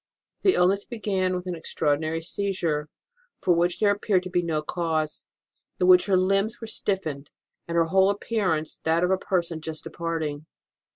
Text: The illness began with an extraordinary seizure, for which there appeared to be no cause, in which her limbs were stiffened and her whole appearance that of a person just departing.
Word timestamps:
The 0.41 0.55
illness 0.55 0.83
began 0.83 1.35
with 1.35 1.45
an 1.45 1.53
extraordinary 1.53 2.21
seizure, 2.23 2.89
for 3.39 3.53
which 3.53 3.79
there 3.79 3.91
appeared 3.91 4.23
to 4.23 4.31
be 4.31 4.41
no 4.41 4.63
cause, 4.63 5.25
in 5.79 5.85
which 5.85 6.07
her 6.07 6.17
limbs 6.17 6.59
were 6.59 6.65
stiffened 6.65 7.29
and 7.67 7.75
her 7.75 7.85
whole 7.85 8.09
appearance 8.09 8.79
that 8.81 9.03
of 9.03 9.11
a 9.11 9.17
person 9.19 9.61
just 9.61 9.83
departing. 9.83 10.47